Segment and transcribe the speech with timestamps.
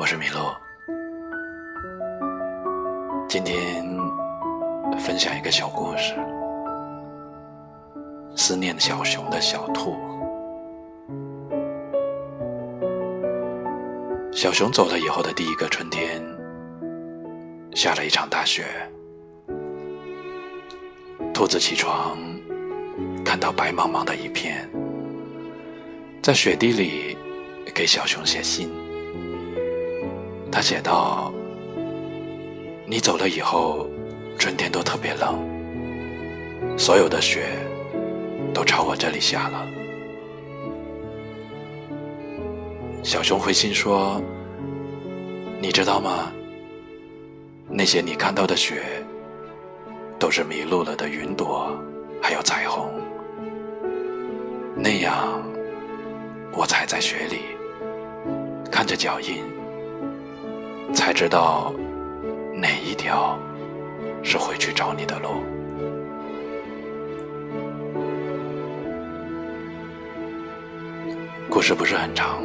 [0.00, 0.58] 我是米洛，
[3.28, 3.84] 今天
[4.98, 6.14] 分享一个小故事：
[8.34, 9.98] 思念小熊的小兔。
[14.32, 16.22] 小熊走了以后的第一个春天，
[17.74, 18.64] 下了一场大雪。
[21.34, 22.16] 兔子起床，
[23.22, 24.66] 看到白茫茫的一片，
[26.22, 27.18] 在雪地里
[27.74, 28.70] 给小熊写信。
[30.52, 31.32] 他写道
[32.84, 33.88] ：“你走了以后，
[34.36, 35.38] 春天都特别冷，
[36.76, 37.46] 所有的雪
[38.52, 39.66] 都朝我这里下了。”
[43.02, 44.20] 小熊回信说
[45.62, 46.32] ：“你知道吗？
[47.68, 48.82] 那些你看到的雪，
[50.18, 51.72] 都是迷路了的云朵，
[52.20, 52.90] 还有彩虹。
[54.74, 55.40] 那样，
[56.52, 57.38] 我踩在雪里，
[58.70, 59.44] 看着脚印。”
[60.92, 61.72] 才知道
[62.54, 63.38] 哪一条
[64.22, 65.42] 是回去找你的路。
[71.48, 72.42] 故事不是很长，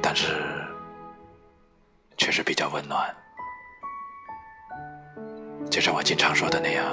[0.00, 0.32] 但是
[2.16, 3.14] 确实比较温暖。
[5.70, 6.84] 就像我经常说的那样，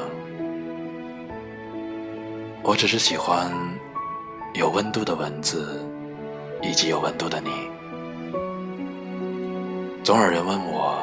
[2.63, 3.51] 我只是喜欢
[4.53, 5.79] 有温度的文字，
[6.61, 7.74] 以及有温度的你。
[10.05, 10.99] 总有人问我：“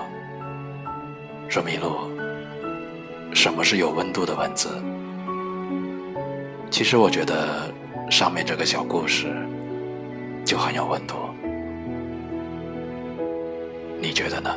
[1.50, 2.08] 说麋鹿，
[3.34, 4.80] 什么是有温度的文字？”
[6.70, 7.68] 其实我觉得
[8.08, 9.34] 上面这个小故事
[10.44, 11.16] 就很有温度，
[14.00, 14.54] 你觉得呢？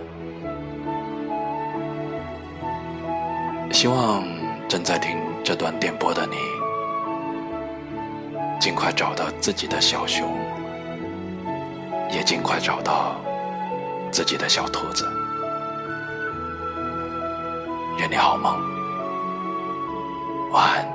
[3.71, 4.23] 希望
[4.67, 6.35] 正在听这段电波的你，
[8.59, 10.37] 尽快找到自己的小熊，
[12.11, 13.19] 也尽快找到。
[14.15, 15.11] 自己的小兔子，
[17.97, 18.57] 愿你好梦，
[20.53, 20.94] 晚安。